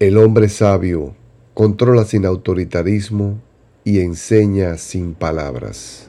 El 0.00 0.16
hombre 0.16 0.48
sabio 0.48 1.16
controla 1.54 2.04
sin 2.04 2.24
autoritarismo 2.24 3.40
y 3.82 3.98
enseña 3.98 4.76
sin 4.76 5.12
palabras. 5.14 6.08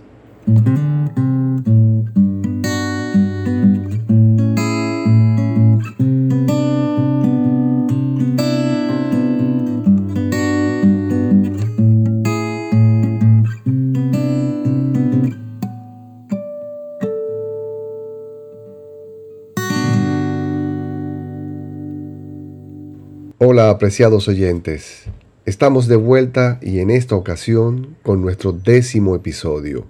Hola 23.42 23.70
apreciados 23.70 24.28
oyentes, 24.28 25.06
estamos 25.46 25.88
de 25.88 25.96
vuelta 25.96 26.60
y 26.62 26.80
en 26.80 26.90
esta 26.90 27.16
ocasión 27.16 27.96
con 28.04 28.20
nuestro 28.20 28.52
décimo 28.52 29.16
episodio. 29.16 29.88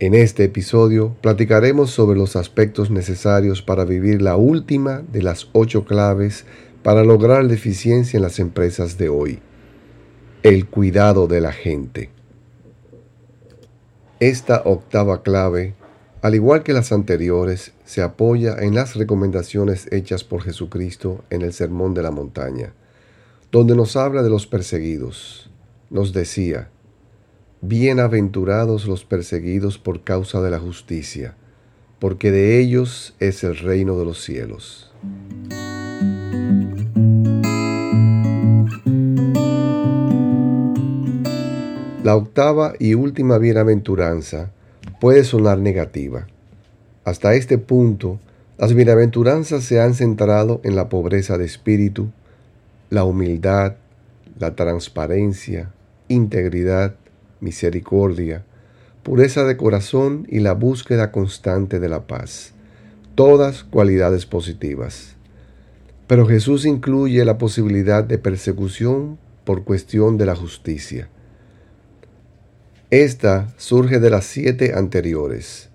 En 0.00 0.14
este 0.14 0.42
episodio 0.42 1.14
platicaremos 1.20 1.92
sobre 1.92 2.18
los 2.18 2.34
aspectos 2.34 2.90
necesarios 2.90 3.62
para 3.62 3.84
vivir 3.84 4.20
la 4.20 4.34
última 4.34 5.04
de 5.12 5.22
las 5.22 5.48
ocho 5.52 5.84
claves 5.84 6.44
para 6.82 7.04
lograr 7.04 7.44
la 7.44 7.54
eficiencia 7.54 8.16
en 8.16 8.24
las 8.24 8.40
empresas 8.40 8.98
de 8.98 9.08
hoy, 9.08 9.38
el 10.42 10.66
cuidado 10.66 11.28
de 11.28 11.40
la 11.40 11.52
gente. 11.52 12.10
Esta 14.18 14.60
octava 14.64 15.22
clave 15.22 15.74
al 16.24 16.34
igual 16.34 16.62
que 16.62 16.72
las 16.72 16.90
anteriores, 16.90 17.74
se 17.84 18.00
apoya 18.00 18.56
en 18.58 18.74
las 18.74 18.94
recomendaciones 18.94 19.92
hechas 19.92 20.24
por 20.24 20.40
Jesucristo 20.40 21.22
en 21.28 21.42
el 21.42 21.52
Sermón 21.52 21.92
de 21.92 22.02
la 22.02 22.10
Montaña, 22.10 22.72
donde 23.52 23.76
nos 23.76 23.94
habla 23.94 24.22
de 24.22 24.30
los 24.30 24.46
perseguidos. 24.46 25.50
Nos 25.90 26.14
decía, 26.14 26.70
Bienaventurados 27.60 28.86
los 28.86 29.04
perseguidos 29.04 29.76
por 29.76 30.02
causa 30.02 30.40
de 30.40 30.50
la 30.50 30.58
justicia, 30.58 31.36
porque 31.98 32.30
de 32.30 32.58
ellos 32.58 33.14
es 33.20 33.44
el 33.44 33.58
reino 33.58 33.98
de 33.98 34.06
los 34.06 34.24
cielos. 34.24 34.94
La 42.02 42.16
octava 42.16 42.72
y 42.78 42.94
última 42.94 43.36
bienaventuranza 43.36 44.54
puede 45.04 45.24
sonar 45.24 45.58
negativa. 45.58 46.28
Hasta 47.04 47.34
este 47.34 47.58
punto, 47.58 48.20
las 48.56 48.72
bienaventuranzas 48.72 49.62
se 49.62 49.78
han 49.78 49.92
centrado 49.92 50.62
en 50.64 50.76
la 50.76 50.88
pobreza 50.88 51.36
de 51.36 51.44
espíritu, 51.44 52.08
la 52.88 53.04
humildad, 53.04 53.74
la 54.38 54.56
transparencia, 54.56 55.70
integridad, 56.08 56.94
misericordia, 57.40 58.46
pureza 59.02 59.44
de 59.44 59.58
corazón 59.58 60.26
y 60.30 60.38
la 60.38 60.54
búsqueda 60.54 61.12
constante 61.12 61.80
de 61.80 61.90
la 61.90 62.06
paz, 62.06 62.54
todas 63.14 63.62
cualidades 63.62 64.24
positivas. 64.24 65.16
Pero 66.06 66.26
Jesús 66.26 66.64
incluye 66.64 67.22
la 67.26 67.36
posibilidad 67.36 68.04
de 68.04 68.16
persecución 68.16 69.18
por 69.44 69.64
cuestión 69.64 70.16
de 70.16 70.24
la 70.24 70.34
justicia. 70.34 71.10
Esta 72.94 73.52
surge 73.56 73.98
de 73.98 74.08
las 74.08 74.24
siete 74.24 74.74
anteriores, 74.76 75.68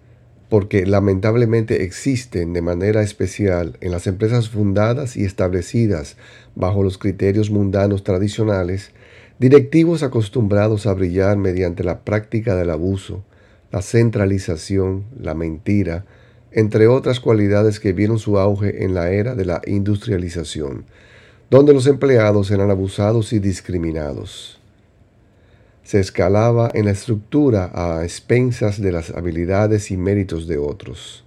porque 0.48 0.86
lamentablemente 0.86 1.84
existen 1.84 2.54
de 2.54 2.62
manera 2.62 3.02
especial 3.02 3.78
en 3.82 3.92
las 3.92 4.08
empresas 4.08 4.48
fundadas 4.48 5.18
y 5.18 5.26
establecidas 5.26 6.16
bajo 6.56 6.82
los 6.82 6.98
criterios 6.98 7.52
mundanos 7.52 8.06
tradicionales, 8.06 8.92
directivos 9.38 10.02
acostumbrados 10.02 10.86
a 10.86 10.94
brillar 10.94 11.36
mediante 11.36 11.84
la 11.84 12.06
práctica 12.06 12.56
del 12.56 12.70
abuso, 12.70 13.26
la 13.70 13.82
centralización, 13.82 15.04
la 15.20 15.34
mentira, 15.34 16.06
entre 16.54 16.88
otras 16.88 17.20
cualidades 17.20 17.82
que 17.82 17.92
vieron 17.92 18.18
su 18.18 18.40
auge 18.40 18.86
en 18.86 18.94
la 18.94 19.12
era 19.12 19.36
de 19.36 19.44
la 19.44 19.62
industrialización, 19.66 20.86
donde 21.50 21.74
los 21.74 21.86
empleados 21.86 22.50
eran 22.50 22.72
abusados 22.72 23.34
y 23.34 23.40
discriminados 23.40 24.59
se 25.90 26.00
escalaba 26.00 26.70
en 26.76 26.86
la 26.86 26.92
estructura 26.92 27.72
a 27.74 28.04
expensas 28.04 28.80
de 28.80 28.92
las 28.92 29.10
habilidades 29.10 29.90
y 29.90 29.98
méritos 29.98 30.48
de 30.48 30.60
otros. 30.60 31.26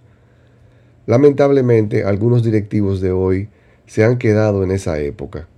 Lamentablemente, 1.04 2.04
algunos 2.04 2.44
directivos 2.44 3.00
de 3.00 3.10
hoy 3.10 3.48
se 3.86 4.04
han 4.04 4.18
quedado 4.18 4.62
en 4.62 4.70
esa 4.70 5.00
época, 5.00 5.48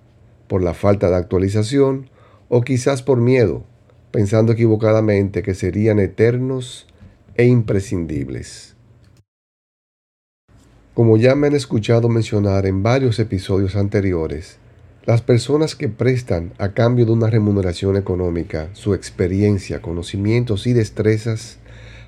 por 0.49 0.63
la 0.63 0.73
falta 0.73 1.11
de 1.11 1.17
actualización 1.17 2.09
o 2.49 2.63
quizás 2.63 3.03
por 3.03 3.21
miedo, 3.21 3.65
pensando 4.11 4.53
equivocadamente 4.53 5.43
que 5.43 5.53
serían 5.53 5.99
eternos 5.99 6.87
e 7.35 7.45
imprescindibles. 7.45 8.75
Como 10.95 11.19
ya 11.19 11.35
me 11.35 11.49
han 11.49 11.55
escuchado 11.55 12.09
mencionar 12.09 12.65
en 12.65 12.83
varios 12.83 13.19
episodios 13.19 13.77
anteriores, 13.77 14.57
las 15.05 15.21
personas 15.21 15.75
que 15.75 15.89
prestan 15.89 16.53
a 16.59 16.73
cambio 16.73 17.05
de 17.05 17.13
una 17.13 17.29
remuneración 17.29 17.97
económica 17.97 18.71
su 18.73 18.95
experiencia, 18.95 19.83
conocimientos 19.83 20.67
y 20.67 20.73
destrezas 20.73 21.59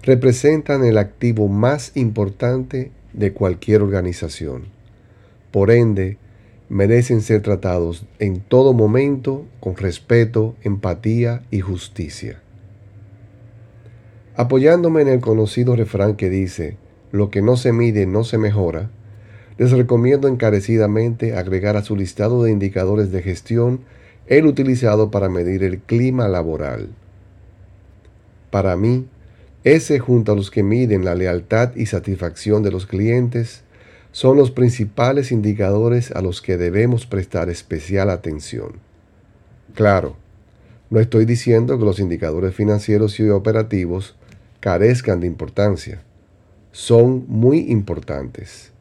representan 0.02 0.84
el 0.84 0.96
activo 0.96 1.48
más 1.48 1.92
importante 1.94 2.90
de 3.12 3.32
cualquier 3.32 3.82
organización. 3.82 4.64
Por 5.50 5.70
ende, 5.70 6.16
merecen 6.68 7.20
ser 7.20 7.42
tratados 7.42 8.06
en 8.18 8.40
todo 8.40 8.72
momento 8.72 9.44
con 9.60 9.76
respeto, 9.76 10.54
empatía 10.62 11.42
y 11.50 11.60
justicia. 11.60 12.40
Apoyándome 14.36 15.02
en 15.02 15.08
el 15.08 15.20
conocido 15.20 15.76
refrán 15.76 16.16
que 16.16 16.30
dice, 16.30 16.76
lo 17.12 17.30
que 17.30 17.42
no 17.42 17.56
se 17.56 17.72
mide 17.72 18.06
no 18.06 18.24
se 18.24 18.38
mejora, 18.38 18.90
les 19.58 19.70
recomiendo 19.72 20.28
encarecidamente 20.28 21.36
agregar 21.36 21.76
a 21.76 21.82
su 21.82 21.96
listado 21.96 22.42
de 22.42 22.50
indicadores 22.50 23.10
de 23.10 23.22
gestión 23.22 23.80
el 24.26 24.46
utilizado 24.46 25.10
para 25.10 25.28
medir 25.28 25.62
el 25.64 25.78
clima 25.78 26.28
laboral. 26.28 26.88
Para 28.50 28.76
mí, 28.76 29.06
ese 29.64 29.98
junto 29.98 30.32
a 30.32 30.36
los 30.36 30.50
que 30.50 30.62
miden 30.62 31.04
la 31.04 31.14
lealtad 31.14 31.74
y 31.74 31.86
satisfacción 31.86 32.62
de 32.62 32.70
los 32.70 32.86
clientes 32.86 33.62
son 34.12 34.36
los 34.36 34.50
principales 34.50 35.32
indicadores 35.32 36.10
a 36.12 36.22
los 36.22 36.40
que 36.42 36.56
debemos 36.56 37.06
prestar 37.06 37.50
especial 37.50 38.10
atención. 38.10 38.80
Claro, 39.74 40.16
no 40.90 41.00
estoy 41.00 41.24
diciendo 41.24 41.78
que 41.78 41.84
los 41.84 41.98
indicadores 41.98 42.54
financieros 42.54 43.18
y 43.20 43.28
operativos 43.28 44.16
carezcan 44.60 45.20
de 45.20 45.26
importancia. 45.26 46.02
Son 46.72 47.24
muy 47.28 47.70
importantes 47.70 48.72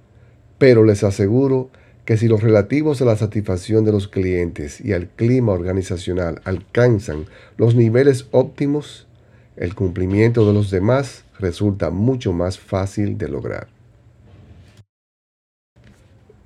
pero 0.65 0.83
les 0.83 1.03
aseguro 1.03 1.69
que 2.05 2.17
si 2.17 2.27
los 2.27 2.41
relativos 2.41 2.99
a 2.99 3.05
la 3.05 3.15
satisfacción 3.15 3.85
de 3.85 3.91
los 3.91 4.07
clientes 4.07 4.81
y 4.81 4.93
al 4.93 5.09
clima 5.09 5.51
organizacional 5.51 6.41
alcanzan 6.43 7.27
los 7.55 7.75
niveles 7.75 8.25
óptimos, 8.31 9.05
el 9.57 9.75
cumplimiento 9.75 10.47
de 10.47 10.55
los 10.55 10.71
demás 10.71 11.23
resulta 11.37 11.91
mucho 11.91 12.33
más 12.33 12.57
fácil 12.57 13.15
de 13.19 13.29
lograr. 13.29 13.67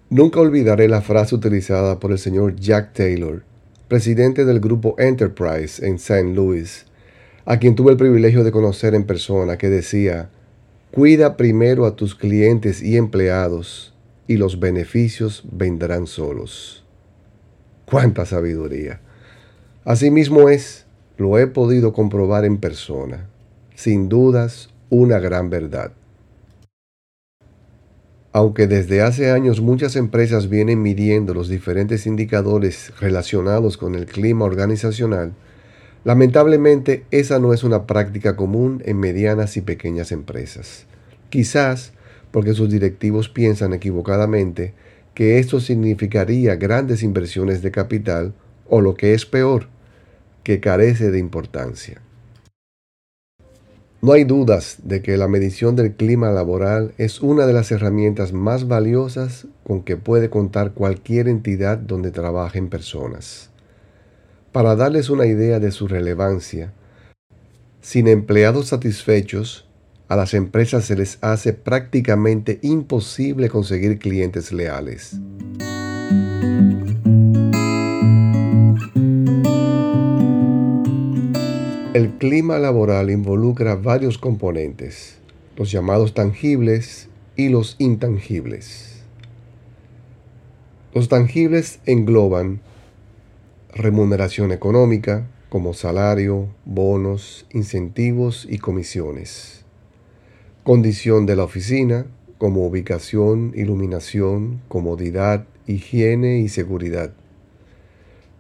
Nunca 0.09 0.41
olvidaré 0.41 0.90
la 0.90 1.00
frase 1.01 1.36
utilizada 1.36 1.97
por 1.97 2.12
el 2.12 2.19
señor 2.19 2.57
Jack 2.57 2.91
Taylor, 2.91 3.44
presidente 3.88 4.44
del 4.44 4.59
grupo 4.59 4.96
Enterprise 5.00 5.88
en 5.88 5.96
St. 5.96 6.34
Louis, 6.34 6.88
a 7.46 7.57
quien 7.57 7.74
tuve 7.74 7.94
el 7.94 7.97
privilegio 7.97 8.44
de 8.44 8.51
conocer 8.51 8.96
en 8.96 9.06
persona, 9.06 9.57
que 9.57 9.69
decía, 9.69 10.30
Cuida 10.91 11.38
primero 11.38 11.86
a 11.86 11.96
tus 11.96 12.16
clientes 12.16 12.81
y 12.81 12.97
empleados 12.97 13.94
y 14.29 14.38
los 14.38 14.59
beneficios 14.59 15.44
vendrán 15.51 16.06
solos. 16.06 16.85
¡Cuánta 17.86 18.27
sabiduría! 18.27 19.01
Asimismo 19.83 20.50
es, 20.50 20.86
lo 21.18 21.39
he 21.39 21.48
podido 21.48 21.94
comprobar 21.94 22.45
en 22.45 22.59
persona, 22.59 23.27
sin 23.74 24.07
dudas 24.07 24.69
una 24.92 25.18
gran 25.18 25.50
verdad. 25.50 25.94
Aunque 28.31 28.68
desde 28.68 29.01
hace 29.01 29.31
años 29.31 29.62
muchas 29.62 29.95
empresas 29.95 30.48
vienen 30.48 30.83
midiendo 30.83 31.33
los 31.33 31.50
diferentes 31.50 32.06
indicadores 32.06 32.94
relacionados 33.00 33.77
con 33.77 33.95
el 33.95 34.06
clima 34.06 34.45
organizacional, 34.45 35.33
lamentablemente 36.03 37.03
esa 37.09 37.39
no 37.39 37.51
es 37.51 37.63
una 37.63 37.88
práctica 37.88 38.36
común 38.36 38.83
en 38.86 39.00
medianas 39.00 39.57
y 39.57 39.62
pequeñas 39.62 40.12
empresas. 40.12 40.86
Quizás 41.31 41.94
porque 42.31 42.53
sus 42.53 42.69
directivos 42.69 43.29
piensan 43.29 43.73
equivocadamente 43.73 44.73
que 45.13 45.39
esto 45.39 45.59
significaría 45.59 46.55
grandes 46.55 47.03
inversiones 47.03 47.61
de 47.61 47.71
capital 47.71 48.33
o 48.67 48.81
lo 48.81 48.95
que 48.95 49.13
es 49.13 49.25
peor, 49.25 49.67
que 50.43 50.59
carece 50.59 51.11
de 51.11 51.19
importancia. 51.19 52.01
No 54.01 54.13
hay 54.13 54.23
dudas 54.23 54.77
de 54.83 55.01
que 55.01 55.17
la 55.17 55.27
medición 55.27 55.75
del 55.75 55.93
clima 55.93 56.31
laboral 56.31 56.93
es 56.97 57.19
una 57.19 57.45
de 57.45 57.51
las 57.51 57.69
herramientas 57.71 58.31
más 58.31 58.65
valiosas 58.65 59.47
con 59.65 59.83
que 59.83 59.97
puede 59.97 60.29
contar 60.29 60.71
cualquier 60.71 61.27
entidad 61.27 61.77
donde 61.77 62.11
trabajen 62.11 62.69
personas. 62.69 63.49
Para 64.53 64.77
darles 64.77 65.09
una 65.09 65.25
idea 65.25 65.59
de 65.59 65.71
su 65.71 65.89
relevancia, 65.89 66.71
sin 67.81 68.07
empleados 68.07 68.67
satisfechos, 68.67 69.69
a 70.09 70.15
las 70.15 70.33
empresas 70.33 70.85
se 70.85 70.95
les 70.95 71.19
hace 71.21 71.53
prácticamente 71.53 72.57
imposible 72.63 73.47
conseguir 73.47 74.00
clientes 74.00 74.51
leales. 74.51 75.17
El 81.94 82.09
clima 82.17 82.57
laboral 82.57 83.11
involucra 83.11 83.75
varios 83.75 84.17
componentes, 84.17 85.19
los 85.56 85.71
llamados 85.71 86.15
tangibles 86.15 87.07
y 87.35 87.50
los 87.50 87.75
intangibles. 87.77 89.03
Los 90.91 91.07
tangibles 91.07 91.81
engloban 91.85 92.62
remuneración 93.75 94.51
económica, 94.51 95.27
como 95.50 95.75
salario, 95.75 96.47
bonos, 96.65 97.45
incentivos 97.51 98.47
y 98.50 98.57
comisiones 98.57 99.58
Condición 100.69 101.25
de 101.25 101.36
la 101.36 101.45
oficina, 101.45 102.06
como 102.38 102.63
ubicación, 102.63 103.54
iluminación, 103.56 104.62
comodidad, 104.68 105.48
higiene 105.66 106.42
y 106.42 106.48
seguridad. 106.48 107.12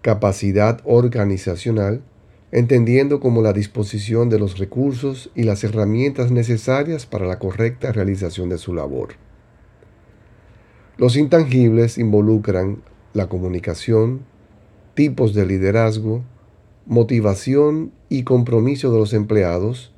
Capacidad 0.03 0.79
organizacional, 0.83 2.03
entendiendo 2.51 3.19
como 3.19 3.41
la 3.41 3.51
disposición 3.51 4.29
de 4.29 4.37
los 4.37 4.59
recursos 4.59 5.31
y 5.33 5.41
las 5.41 5.63
herramientas 5.63 6.29
necesarias 6.29 7.07
para 7.07 7.25
la 7.25 7.39
correcta 7.39 7.91
realización 7.91 8.49
de 8.49 8.59
su 8.59 8.75
labor. 8.75 9.15
Los 10.97 11.15
intangibles 11.15 11.97
involucran 11.97 12.83
la 13.13 13.27
comunicación, 13.27 14.19
tipos 14.93 15.33
de 15.33 15.47
liderazgo, 15.47 16.23
motivación 16.85 17.91
y 18.07 18.21
compromiso 18.21 18.91
de 18.91 18.99
los 18.99 19.13
empleados, 19.13 19.95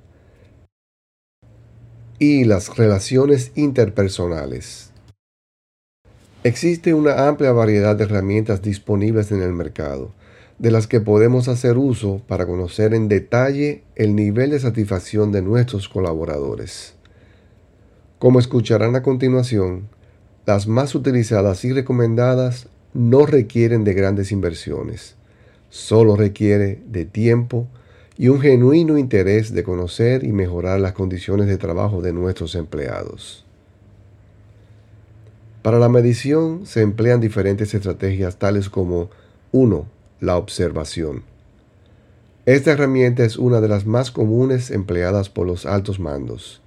y 2.21 2.44
las 2.44 2.77
relaciones 2.77 3.51
interpersonales. 3.56 4.91
Existe 6.44 6.94
una 6.94 7.27
amplia 7.27 7.51
variedad 7.51 7.95
de 7.95 8.03
herramientas 8.03 8.62
disponibles 8.62 9.31
en 9.31 9.41
el 9.41 9.53
mercado, 9.53 10.12
de 10.59 10.69
las 10.69 10.85
que 10.85 11.01
podemos 11.01 11.47
hacer 11.47 11.79
uso 11.79 12.21
para 12.27 12.45
conocer 12.45 12.94
en 12.94 13.07
detalle 13.07 13.81
el 13.95 14.15
nivel 14.15 14.51
de 14.51 14.59
satisfacción 14.59 15.31
de 15.31 15.41
nuestros 15.41 15.89
colaboradores. 15.89 16.94
Como 18.19 18.38
escucharán 18.38 18.95
a 18.95 19.01
continuación, 19.01 19.89
las 20.45 20.67
más 20.67 20.94
utilizadas 20.94 21.65
y 21.65 21.74
recomendadas 21.74 22.67
no 22.94 23.25
requieren 23.25 23.83
de 23.83 23.95
grandes 23.95 24.31
inversiones, 24.31 25.15
solo 25.71 26.15
requiere 26.15 26.83
de 26.85 27.06
tiempo, 27.06 27.67
y 28.21 28.27
un 28.27 28.39
genuino 28.39 29.00
interés 29.00 29.51
de 29.51 29.63
conocer 29.63 30.23
y 30.23 30.31
mejorar 30.31 30.79
las 30.79 30.94
condiciones 30.94 31.47
de 31.47 31.57
trabajo 31.57 32.03
de 32.03 32.13
nuestros 32.13 32.53
empleados. 32.53 33.44
Para 35.63 35.79
la 35.79 35.89
medición 35.89 36.68
se 36.68 36.83
emplean 36.83 37.19
diferentes 37.19 37.73
estrategias 37.73 38.38
tales 38.38 38.69
como 38.69 39.09
1. 39.53 39.88
La 40.19 40.38
observación. 40.38 41.23
Esta 42.45 42.73
herramienta 42.73 43.25
es 43.25 43.38
una 43.38 43.59
de 43.59 43.69
las 43.69 43.88
más 43.88 44.12
comunes 44.12 44.69
empleadas 44.69 45.29
por 45.29 45.47
los 45.47 45.65
altos 45.65 46.00
mandos. 46.00 46.62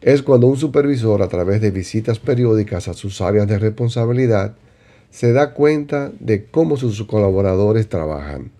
Es 0.00 0.22
cuando 0.22 0.46
un 0.46 0.56
supervisor 0.56 1.20
a 1.20 1.28
través 1.28 1.60
de 1.60 1.72
visitas 1.72 2.18
periódicas 2.18 2.88
a 2.88 2.94
sus 2.94 3.20
áreas 3.20 3.48
de 3.48 3.58
responsabilidad 3.58 4.54
se 5.10 5.34
da 5.34 5.52
cuenta 5.52 6.10
de 6.20 6.46
cómo 6.46 6.78
sus 6.78 7.04
colaboradores 7.04 7.90
trabajan 7.90 8.50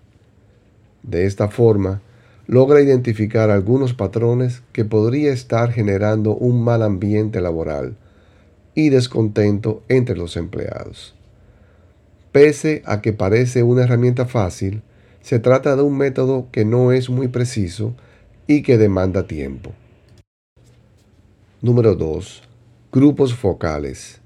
de 1.07 1.25
esta 1.25 1.49
forma, 1.49 2.01
logra 2.47 2.81
identificar 2.81 3.49
algunos 3.49 3.93
patrones 3.93 4.63
que 4.71 4.85
podría 4.85 5.31
estar 5.31 5.71
generando 5.71 6.35
un 6.35 6.63
mal 6.63 6.81
ambiente 6.81 7.41
laboral 7.41 7.95
y 8.73 8.89
descontento 8.89 9.83
entre 9.87 10.17
los 10.17 10.35
empleados. 10.35 11.15
Pese 12.31 12.81
a 12.85 13.01
que 13.01 13.13
parece 13.13 13.63
una 13.63 13.83
herramienta 13.83 14.25
fácil, 14.25 14.81
se 15.21 15.39
trata 15.39 15.75
de 15.75 15.81
un 15.81 15.97
método 15.97 16.49
que 16.51 16.65
no 16.65 16.91
es 16.91 17.09
muy 17.09 17.29
preciso 17.29 17.95
y 18.47 18.61
que 18.61 18.77
demanda 18.77 19.25
tiempo. 19.25 19.71
Número 21.61 21.95
2. 21.95 22.43
Grupos 22.91 23.33
focales. 23.33 24.19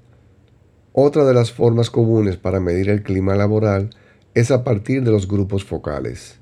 Otra 0.92 1.24
de 1.24 1.32
las 1.32 1.52
formas 1.52 1.88
comunes 1.88 2.36
para 2.36 2.58
medir 2.58 2.90
el 2.90 3.02
clima 3.02 3.34
laboral 3.34 3.90
es 4.34 4.50
a 4.50 4.64
partir 4.64 5.04
de 5.04 5.10
los 5.10 5.28
grupos 5.28 5.64
focales. 5.64 6.39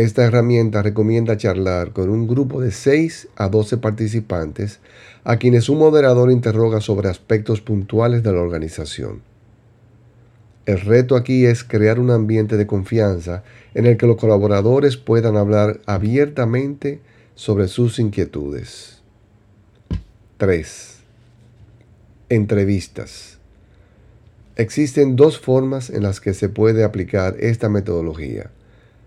Esta 0.00 0.24
herramienta 0.24 0.80
recomienda 0.80 1.36
charlar 1.36 1.92
con 1.92 2.08
un 2.08 2.26
grupo 2.26 2.62
de 2.62 2.70
6 2.70 3.28
a 3.36 3.50
12 3.50 3.76
participantes 3.76 4.80
a 5.24 5.36
quienes 5.36 5.68
un 5.68 5.76
moderador 5.76 6.30
interroga 6.30 6.80
sobre 6.80 7.10
aspectos 7.10 7.60
puntuales 7.60 8.22
de 8.22 8.32
la 8.32 8.40
organización. 8.40 9.20
El 10.64 10.80
reto 10.80 11.16
aquí 11.16 11.44
es 11.44 11.64
crear 11.64 12.00
un 12.00 12.10
ambiente 12.10 12.56
de 12.56 12.66
confianza 12.66 13.42
en 13.74 13.84
el 13.84 13.98
que 13.98 14.06
los 14.06 14.16
colaboradores 14.16 14.96
puedan 14.96 15.36
hablar 15.36 15.82
abiertamente 15.84 17.02
sobre 17.34 17.68
sus 17.68 17.98
inquietudes. 17.98 19.02
3. 20.38 20.96
Entrevistas. 22.30 23.38
Existen 24.56 25.14
dos 25.14 25.38
formas 25.38 25.90
en 25.90 26.04
las 26.04 26.22
que 26.22 26.32
se 26.32 26.48
puede 26.48 26.84
aplicar 26.84 27.36
esta 27.38 27.68
metodología 27.68 28.50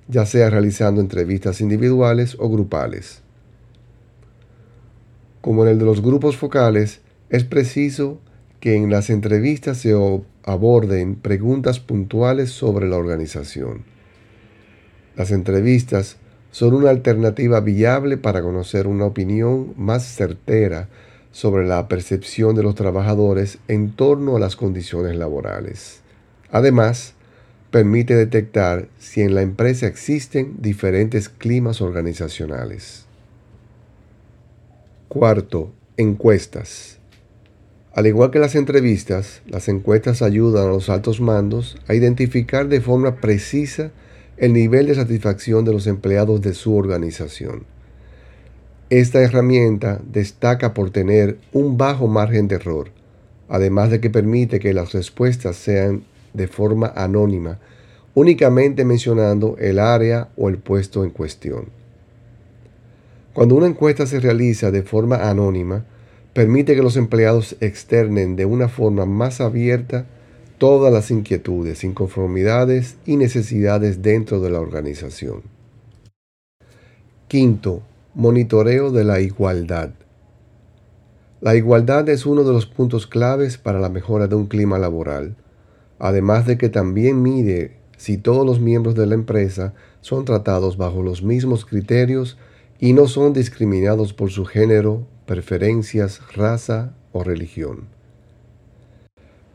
ya 0.07 0.25
sea 0.25 0.49
realizando 0.49 1.01
entrevistas 1.01 1.61
individuales 1.61 2.35
o 2.39 2.49
grupales. 2.49 3.21
Como 5.41 5.63
en 5.63 5.71
el 5.71 5.79
de 5.79 5.85
los 5.85 6.01
grupos 6.01 6.37
focales, 6.37 7.01
es 7.29 7.43
preciso 7.43 8.19
que 8.59 8.75
en 8.75 8.89
las 8.89 9.09
entrevistas 9.09 9.77
se 9.77 9.93
aborden 10.43 11.15
preguntas 11.15 11.79
puntuales 11.79 12.51
sobre 12.51 12.87
la 12.87 12.97
organización. 12.97 13.83
Las 15.15 15.31
entrevistas 15.31 16.17
son 16.51 16.73
una 16.73 16.91
alternativa 16.91 17.59
viable 17.59 18.17
para 18.17 18.41
conocer 18.41 18.87
una 18.87 19.05
opinión 19.05 19.73
más 19.75 20.05
certera 20.05 20.87
sobre 21.31 21.65
la 21.65 21.87
percepción 21.87 22.55
de 22.55 22.63
los 22.63 22.75
trabajadores 22.75 23.57
en 23.67 23.91
torno 23.91 24.37
a 24.37 24.39
las 24.39 24.55
condiciones 24.55 25.15
laborales. 25.15 26.01
Además, 26.51 27.15
permite 27.73 28.15
detectar 28.15 28.87
si 28.99 29.21
en 29.21 29.33
la 29.33 29.41
empresa 29.41 29.87
existen 29.87 30.57
diferentes 30.59 31.27
climas 31.27 31.81
organizacionales. 31.81 33.05
Cuarto, 35.07 35.71
encuestas. 35.97 36.99
Al 37.95 38.05
igual 38.05 38.29
que 38.29 38.37
las 38.37 38.53
entrevistas, 38.53 39.41
las 39.47 39.69
encuestas 39.69 40.21
ayudan 40.21 40.67
a 40.67 40.69
los 40.69 40.87
altos 40.87 41.19
mandos 41.19 41.75
a 41.87 41.95
identificar 41.95 42.67
de 42.67 42.79
forma 42.79 43.15
precisa 43.15 43.89
el 44.37 44.53
nivel 44.53 44.85
de 44.85 44.93
satisfacción 44.93 45.65
de 45.65 45.73
los 45.73 45.87
empleados 45.87 46.41
de 46.41 46.53
su 46.53 46.75
organización. 46.75 47.65
Esta 48.91 49.19
herramienta 49.19 49.99
destaca 50.11 50.75
por 50.75 50.91
tener 50.91 51.39
un 51.53 51.79
bajo 51.79 52.07
margen 52.07 52.47
de 52.47 52.53
error, 52.57 52.91
además 53.49 53.89
de 53.89 53.99
que 53.99 54.11
permite 54.11 54.59
que 54.59 54.75
las 54.75 54.93
respuestas 54.93 55.55
sean 55.55 56.03
de 56.33 56.47
forma 56.47 56.93
anónima, 56.95 57.59
únicamente 58.15 58.85
mencionando 58.85 59.55
el 59.59 59.79
área 59.79 60.29
o 60.37 60.49
el 60.49 60.57
puesto 60.57 61.03
en 61.03 61.11
cuestión. 61.11 61.65
Cuando 63.33 63.55
una 63.55 63.67
encuesta 63.67 64.05
se 64.05 64.19
realiza 64.19 64.69
de 64.69 64.83
forma 64.83 65.29
anónima, 65.29 65.85
permite 66.33 66.75
que 66.75 66.83
los 66.83 66.97
empleados 66.97 67.55
externen 67.61 68.35
de 68.35 68.45
una 68.45 68.67
forma 68.67 69.05
más 69.05 69.41
abierta 69.41 70.05
todas 70.57 70.93
las 70.93 71.09
inquietudes, 71.11 71.83
inconformidades 71.83 72.95
y 73.05 73.17
necesidades 73.17 74.01
dentro 74.01 74.39
de 74.39 74.51
la 74.51 74.59
organización. 74.59 75.41
Quinto, 77.27 77.81
monitoreo 78.13 78.91
de 78.91 79.03
la 79.03 79.19
igualdad. 79.19 79.91
La 81.41 81.55
igualdad 81.55 82.07
es 82.09 82.25
uno 82.25 82.43
de 82.43 82.53
los 82.53 82.67
puntos 82.67 83.07
claves 83.07 83.57
para 83.57 83.79
la 83.79 83.89
mejora 83.89 84.27
de 84.27 84.35
un 84.35 84.45
clima 84.45 84.77
laboral 84.77 85.35
además 86.03 86.45
de 86.45 86.57
que 86.57 86.67
también 86.67 87.21
mide 87.21 87.77
si 87.95 88.17
todos 88.17 88.45
los 88.45 88.59
miembros 88.59 88.93
de 88.93 89.07
la 89.07 89.13
empresa 89.13 89.73
son 90.01 90.25
tratados 90.25 90.75
bajo 90.75 91.01
los 91.01 91.23
mismos 91.23 91.63
criterios 91.63 92.37
y 92.77 92.91
no 92.91 93.07
son 93.07 93.31
discriminados 93.31 94.11
por 94.11 94.29
su 94.29 94.43
género, 94.43 95.07
preferencias, 95.25 96.19
raza 96.35 96.93
o 97.13 97.23
religión. 97.23 97.85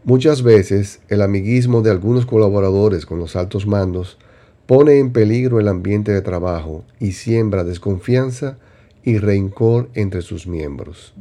Muchas 0.04 0.42
veces 0.42 1.00
el 1.10 1.20
amiguismo 1.20 1.82
de 1.82 1.90
algunos 1.90 2.24
colaboradores 2.24 3.04
con 3.04 3.18
los 3.18 3.36
altos 3.36 3.66
mandos 3.66 4.16
pone 4.64 5.00
en 5.00 5.12
peligro 5.12 5.60
el 5.60 5.68
ambiente 5.68 6.12
de 6.12 6.22
trabajo 6.22 6.82
y 6.98 7.12
siembra 7.12 7.62
desconfianza 7.62 8.56
y 9.04 9.18
rencor 9.18 9.90
entre 9.92 10.22
sus 10.22 10.46
miembros. 10.46 11.12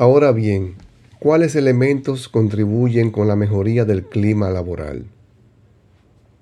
Ahora 0.00 0.32
bien, 0.32 0.76
¿cuáles 1.18 1.54
elementos 1.56 2.30
contribuyen 2.30 3.10
con 3.10 3.28
la 3.28 3.36
mejoría 3.36 3.84
del 3.84 4.02
clima 4.02 4.48
laboral? 4.48 5.04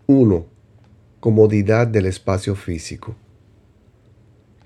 1. 0.06 0.46
Comodidad 1.18 1.88
del 1.88 2.06
espacio 2.06 2.54
físico. 2.54 3.16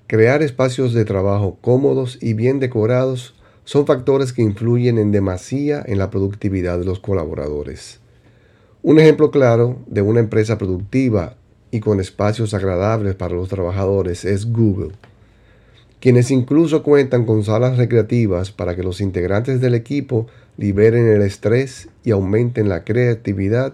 Crear 0.05 0.43
espacios 0.43 0.93
de 0.93 1.05
trabajo 1.05 1.57
cómodos 1.59 2.19
y 2.21 2.35
bien 2.35 2.59
decorados 2.59 3.33
son 3.63 3.87
factores 3.87 4.31
que 4.31 4.43
influyen 4.43 4.99
en 4.99 5.11
demasía 5.11 5.81
en 5.83 5.97
la 5.97 6.11
productividad 6.11 6.77
de 6.77 6.85
los 6.85 6.99
colaboradores. 6.99 7.99
Un 8.83 8.99
ejemplo 8.99 9.31
claro 9.31 9.79
de 9.87 10.03
una 10.03 10.19
empresa 10.19 10.59
productiva 10.59 11.35
y 11.71 11.79
con 11.79 11.99
espacios 11.99 12.53
agradables 12.53 13.15
para 13.15 13.33
los 13.33 13.49
trabajadores 13.49 14.23
es 14.23 14.45
Google, 14.45 14.91
quienes 16.03 16.31
incluso 16.31 16.83
cuentan 16.83 17.25
con 17.25 17.45
salas 17.45 17.77
recreativas 17.77 18.51
para 18.51 18.75
que 18.75 18.83
los 18.83 18.99
integrantes 18.99 19.61
del 19.61 19.73
equipo 19.73 20.27
liberen 20.57 21.07
el 21.07 21.21
estrés 21.21 21.87
y 22.03 22.11
aumenten 22.11 22.67
la 22.67 22.83
creatividad 22.83 23.73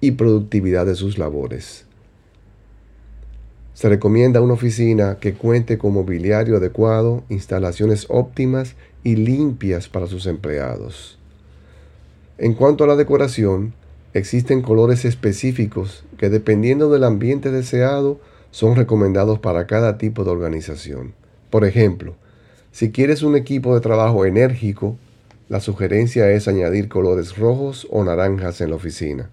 y 0.00 0.12
productividad 0.12 0.86
de 0.86 0.94
sus 0.94 1.18
labores. 1.18 1.84
Se 3.74 3.90
recomienda 3.90 4.40
una 4.40 4.54
oficina 4.54 5.18
que 5.20 5.34
cuente 5.34 5.76
con 5.76 5.92
mobiliario 5.92 6.56
adecuado, 6.56 7.24
instalaciones 7.28 8.06
óptimas 8.08 8.74
y 9.04 9.16
limpias 9.16 9.86
para 9.86 10.06
sus 10.06 10.24
empleados. 10.26 11.18
En 12.38 12.54
cuanto 12.54 12.84
a 12.84 12.86
la 12.86 12.96
decoración, 12.96 13.74
existen 14.14 14.62
colores 14.62 15.04
específicos 15.04 16.04
que 16.16 16.30
dependiendo 16.30 16.88
del 16.88 17.04
ambiente 17.04 17.50
deseado 17.50 18.18
son 18.50 18.76
recomendados 18.76 19.40
para 19.40 19.66
cada 19.66 19.98
tipo 19.98 20.24
de 20.24 20.30
organización. 20.30 21.19
Por 21.50 21.64
ejemplo, 21.64 22.14
si 22.72 22.92
quieres 22.92 23.22
un 23.22 23.36
equipo 23.36 23.74
de 23.74 23.80
trabajo 23.80 24.24
enérgico, 24.24 24.96
la 25.48 25.60
sugerencia 25.60 26.30
es 26.30 26.46
añadir 26.46 26.88
colores 26.88 27.36
rojos 27.36 27.86
o 27.90 28.04
naranjas 28.04 28.60
en 28.60 28.70
la 28.70 28.76
oficina. 28.76 29.30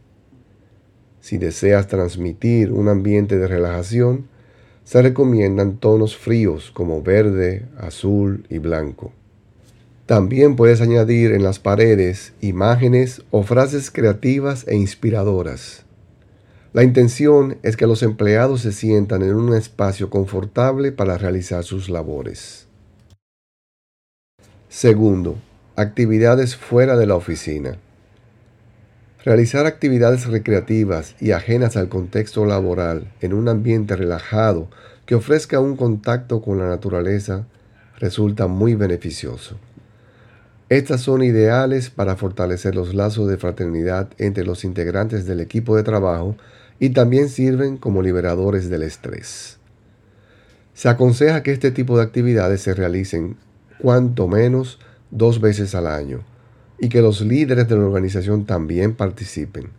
Si 1.22 1.38
deseas 1.38 1.88
transmitir 1.88 2.72
un 2.72 2.90
ambiente 2.90 3.38
de 3.38 3.48
relajación, 3.48 4.28
se 4.84 5.02
recomiendan 5.02 5.78
tonos 5.78 6.18
fríos 6.18 6.72
como 6.72 7.04
verde, 7.04 7.66
azul 7.78 8.46
y 8.50 8.58
blanco. 8.58 9.12
También 10.08 10.56
puedes 10.56 10.80
añadir 10.80 11.34
en 11.34 11.44
las 11.44 11.60
paredes 11.60 12.34
imágenes 12.40 13.22
o 13.30 13.44
frases 13.44 13.92
creativas 13.92 14.66
e 14.68 14.76
inspiradoras. 14.76 15.87
La 16.74 16.84
intención 16.84 17.58
es 17.64 17.78
que 17.78 17.88
los 17.88 18.04
empleados 18.04 18.62
se 18.62 18.72
sientan 18.72 19.22
en 19.22 19.34
un 19.36 19.56
espacio 19.56 20.10
confortable 20.10 20.92
para 20.92 21.18
realizar 21.18 21.64
sus 21.64 21.90
labores. 21.90 22.68
Segundo, 24.68 25.38
actividades 25.76 26.56
fuera 26.56 26.98
de 26.98 27.08
la 27.08 27.16
oficina. 27.16 27.78
Realizar 29.24 29.66
actividades 29.66 30.28
recreativas 30.28 31.16
y 31.20 31.32
ajenas 31.32 31.78
al 31.78 31.90
contexto 31.90 32.46
laboral 32.46 33.12
en 33.22 33.34
un 33.34 33.48
ambiente 33.48 33.96
relajado 33.96 34.70
que 35.06 35.16
ofrezca 35.16 35.60
un 35.60 35.78
contacto 35.78 36.42
con 36.42 36.60
la 36.60 36.68
naturaleza 36.68 37.48
resulta 37.98 38.48
muy 38.48 38.76
beneficioso. 38.76 39.58
Estas 40.70 41.00
son 41.00 41.24
ideales 41.24 41.90
para 41.90 42.18
fortalecer 42.18 42.76
los 42.76 42.94
lazos 42.94 43.30
de 43.30 43.38
fraternidad 43.38 44.10
entre 44.18 44.44
los 44.44 44.66
integrantes 44.66 45.26
del 45.26 45.40
equipo 45.40 45.78
de 45.78 45.84
trabajo 45.84 46.36
y 46.78 46.90
también 46.90 47.30
sirven 47.30 47.78
como 47.78 48.02
liberadores 48.02 48.70
del 48.70 48.84
estrés. 48.84 49.58
Se 50.74 50.90
aconseja 50.90 51.42
que 51.42 51.54
este 51.54 51.72
tipo 51.72 51.98
de 51.98 52.04
actividades 52.04 52.62
se 52.62 52.74
realicen 52.74 53.38
cuanto 53.80 54.28
menos 54.28 54.80
dos 55.10 55.40
veces 55.40 55.74
al 55.74 55.88
año 55.88 56.24
y 56.80 56.90
que 56.90 57.02
los 57.02 57.22
líderes 57.22 57.68
de 57.70 57.76
la 57.76 57.86
organización 57.86 58.46
también 58.46 58.94
participen, 58.94 59.70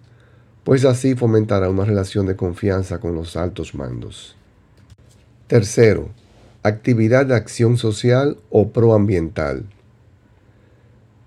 pues 0.64 0.84
así 0.86 1.14
fomentará 1.14 1.68
una 1.68 1.84
relación 1.84 2.26
de 2.26 2.34
confianza 2.34 2.98
con 2.98 3.14
los 3.14 3.36
altos 3.36 3.74
mandos. 3.74 4.36
Tercero, 5.46 6.08
actividad 6.62 7.26
de 7.26 7.36
acción 7.36 7.76
social 7.76 8.38
o 8.50 8.70
proambiental. 8.70 9.64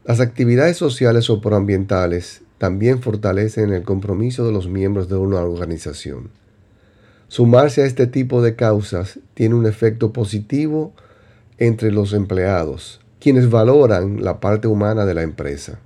Las 0.04 0.20
actividades 0.20 0.78
sociales 0.78 1.30
o 1.30 1.42
proambientales 1.42 2.42
también 2.58 3.04
fortalecen 3.04 3.72
el 3.72 3.84
compromiso 3.84 4.44
de 4.48 4.52
los 4.52 4.68
miembros 4.68 5.10
de 5.10 5.16
una 5.16 5.42
organización. 5.42 6.32
Sumarse 7.28 7.84
a 7.84 7.86
este 7.86 8.08
tipo 8.08 8.42
de 8.42 8.56
causas 8.56 9.20
tiene 9.36 9.54
un 9.54 9.68
efecto 9.68 10.12
positivo 10.12 10.92
entre 11.60 11.92
los 11.92 12.14
empleados, 12.14 13.00
quienes 13.20 13.52
valoran 13.52 14.24
la 14.24 14.40
parte 14.40 14.68
humana 14.68 15.06
de 15.06 15.14
la 15.14 15.22
empresa. 15.22 15.80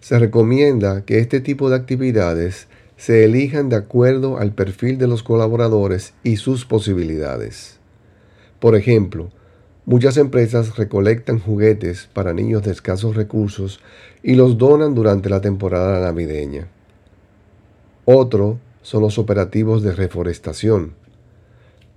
Se 0.00 0.18
recomienda 0.18 1.06
que 1.06 1.20
este 1.20 1.40
tipo 1.40 1.70
de 1.70 1.76
actividades 1.76 2.68
se 2.98 3.24
elijan 3.24 3.70
de 3.70 3.76
acuerdo 3.76 4.36
al 4.36 4.52
perfil 4.52 4.98
de 4.98 5.06
los 5.06 5.22
colaboradores 5.22 6.12
y 6.22 6.36
sus 6.36 6.66
posibilidades. 6.66 7.78
Por 8.58 8.76
ejemplo, 8.76 9.30
muchas 9.90 10.16
empresas 10.18 10.76
recolectan 10.76 11.40
juguetes 11.40 12.08
para 12.12 12.32
niños 12.32 12.62
de 12.62 12.70
escasos 12.70 13.16
recursos 13.16 13.80
y 14.22 14.36
los 14.36 14.56
donan 14.56 14.94
durante 14.94 15.28
la 15.28 15.40
temporada 15.40 15.98
navideña. 15.98 16.68
Otro 18.04 18.60
son 18.82 19.02
los 19.02 19.18
operativos 19.18 19.82
de 19.82 19.90
reforestación. 19.92 20.92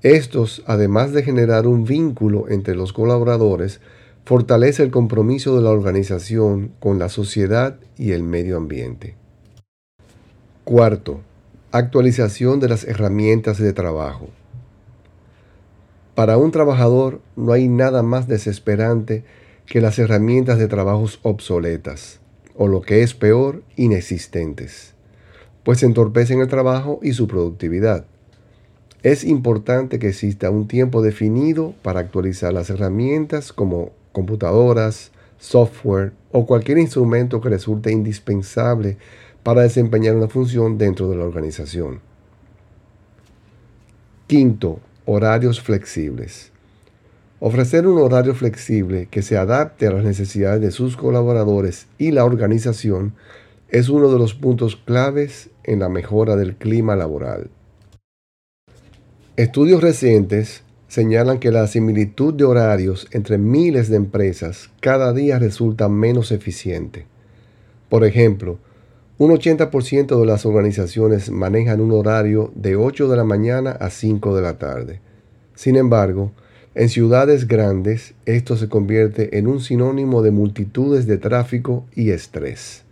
Estos, 0.01 0.63
además 0.65 1.11
de 1.11 1.21
generar 1.21 1.67
un 1.67 1.83
vínculo 1.83 2.49
entre 2.49 2.73
los 2.73 2.93
colaboradores, 2.93 3.79
fortalece 4.25 4.81
el 4.81 4.89
compromiso 4.89 5.55
de 5.55 5.61
la 5.61 5.69
organización 5.69 6.71
con 6.79 6.97
la 6.97 7.09
sociedad 7.09 7.77
y 7.95 8.13
el 8.13 8.23
medio 8.23 8.57
ambiente. 8.57 9.15
Cuarto, 10.63 11.21
actualización 11.71 12.59
de 12.59 12.69
las 12.69 12.85
herramientas 12.85 13.59
de 13.59 13.71
trabajo. 13.71 14.29
Para 16.15 16.37
un 16.37 16.51
trabajador 16.51 17.21
no 17.35 17.53
hay 17.53 17.67
nada 17.67 18.03
más 18.03 18.27
desesperante 18.27 19.23
que 19.65 19.81
las 19.81 19.97
herramientas 19.97 20.59
de 20.59 20.67
trabajos 20.67 21.19
obsoletas, 21.23 22.19
o 22.55 22.67
lo 22.67 22.81
que 22.81 23.01
es 23.01 23.15
peor, 23.15 23.63
inexistentes, 23.77 24.93
pues 25.63 25.81
entorpecen 25.81 26.39
el 26.39 26.47
trabajo 26.47 26.99
y 27.01 27.13
su 27.13 27.27
productividad. 27.27 28.05
Es 29.01 29.23
importante 29.23 29.97
que 29.97 30.09
exista 30.09 30.51
un 30.51 30.67
tiempo 30.67 31.01
definido 31.01 31.73
para 31.81 32.01
actualizar 32.01 32.53
las 32.53 32.69
herramientas 32.69 33.51
como 33.51 33.91
computadoras, 34.11 35.11
software 35.39 36.13
o 36.31 36.45
cualquier 36.45 36.77
instrumento 36.77 37.41
que 37.41 37.49
resulte 37.49 37.91
indispensable 37.91 38.97
para 39.41 39.63
desempeñar 39.63 40.15
una 40.15 40.29
función 40.29 40.77
dentro 40.77 41.09
de 41.09 41.17
la 41.17 41.25
organización. 41.25 41.99
Quinto, 44.27 44.79
horarios 45.05 45.61
flexibles. 45.61 46.51
Ofrecer 47.39 47.87
un 47.87 48.01
horario 48.01 48.33
flexible 48.35 49.07
que 49.11 49.21
se 49.21 49.37
adapte 49.37 49.87
a 49.87 49.91
las 49.91 50.03
necesidades 50.03 50.61
de 50.61 50.71
sus 50.71 50.95
colaboradores 50.95 51.87
y 51.97 52.11
la 52.11 52.23
organización 52.23 53.13
es 53.67 53.89
uno 53.89 54.11
de 54.11 54.19
los 54.19 54.33
puntos 54.33 54.75
claves 54.75 55.49
en 55.63 55.79
la 55.79 55.89
mejora 55.89 56.35
del 56.35 56.55
clima 56.55 56.95
laboral. 56.95 57.49
Estudios 59.35 59.81
recientes 59.81 60.63
señalan 60.87 61.39
que 61.39 61.51
la 61.51 61.65
similitud 61.65 62.35
de 62.35 62.43
horarios 62.43 63.07
entre 63.11 63.39
miles 63.39 63.89
de 63.89 63.97
empresas 63.97 64.69
cada 64.79 65.11
día 65.11 65.39
resulta 65.39 65.89
menos 65.89 66.31
eficiente. 66.31 67.07
Por 67.89 68.05
ejemplo, 68.05 68.59
un 69.17 69.31
80% 69.31 70.19
de 70.19 70.25
las 70.25 70.45
organizaciones 70.45 71.29
manejan 71.29 71.81
un 71.81 71.91
horario 71.91 72.51
de 72.55 72.75
8 72.75 73.07
de 73.07 73.17
la 73.17 73.23
mañana 73.23 73.71
a 73.71 73.89
5 73.89 74.35
de 74.35 74.41
la 74.41 74.57
tarde. 74.57 75.01
Sin 75.53 75.75
embargo, 75.75 76.31
en 76.73 76.89
ciudades 76.89 77.47
grandes 77.47 78.15
esto 78.25 78.57
se 78.57 78.69
convierte 78.69 79.37
en 79.37 79.45
un 79.45 79.59
sinónimo 79.61 80.23
de 80.23 80.31
multitudes 80.31 81.05
de 81.05 81.17
tráfico 81.17 81.85
y 81.93 82.09
estrés, 82.09 82.83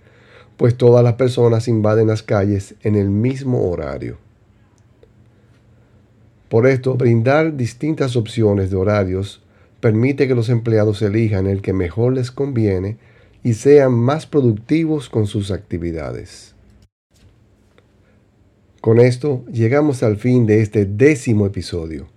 pues 0.57 0.77
todas 0.77 1.03
las 1.03 1.13
personas 1.13 1.67
invaden 1.67 2.07
las 2.07 2.21
calles 2.21 2.75
en 2.83 2.95
el 2.95 3.09
mismo 3.09 3.67
horario. 3.71 4.17
Por 6.49 6.67
esto, 6.67 6.95
brindar 6.95 7.57
distintas 7.57 8.15
opciones 8.15 8.69
de 8.69 8.75
horarios 8.75 9.41
permite 9.79 10.27
que 10.27 10.35
los 10.35 10.49
empleados 10.49 11.01
elijan 11.01 11.47
el 11.47 11.63
que 11.63 11.73
mejor 11.73 12.13
les 12.13 12.29
conviene 12.29 12.97
y 13.43 13.53
sean 13.53 13.93
más 13.93 14.25
productivos 14.25 15.10
con 15.10 15.27
sus 15.27 15.51
actividades. 15.51 16.55
Con 18.81 19.00
esto 19.00 19.45
llegamos 19.51 20.03
al 20.03 20.17
fin 20.17 20.45
de 20.45 20.62
este 20.62 20.86
décimo 20.86 21.45
episodio, 21.45 22.07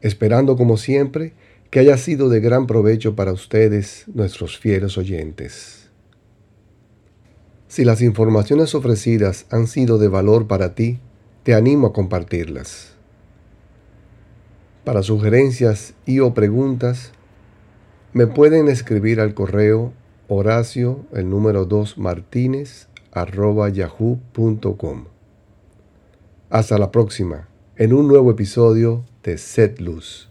esperando 0.00 0.56
como 0.56 0.76
siempre 0.76 1.32
que 1.70 1.80
haya 1.80 1.96
sido 1.96 2.28
de 2.28 2.40
gran 2.40 2.66
provecho 2.66 3.16
para 3.16 3.32
ustedes, 3.32 4.04
nuestros 4.14 4.58
fieles 4.58 4.96
oyentes. 4.98 5.88
Si 7.68 7.84
las 7.84 8.02
informaciones 8.02 8.74
ofrecidas 8.74 9.46
han 9.50 9.66
sido 9.66 9.98
de 9.98 10.08
valor 10.08 10.46
para 10.46 10.74
ti, 10.74 11.00
te 11.42 11.54
animo 11.54 11.88
a 11.88 11.92
compartirlas. 11.92 12.92
Para 14.84 15.02
sugerencias 15.02 15.94
y 16.06 16.20
o 16.20 16.34
preguntas, 16.34 17.10
me 18.12 18.26
pueden 18.26 18.68
escribir 18.68 19.18
al 19.18 19.34
correo 19.34 19.92
horacio, 20.28 21.04
el 21.12 21.28
número 21.28 21.64
2 21.64 21.98
martínez, 21.98 22.88
arroba 23.12 23.68
yahoo.com. 23.68 25.04
Hasta 26.50 26.78
la 26.78 26.90
próxima, 26.90 27.48
en 27.76 27.92
un 27.92 28.08
nuevo 28.08 28.30
episodio 28.30 29.04
de 29.22 29.38
Set 29.38 29.80
Luz. 29.80 30.30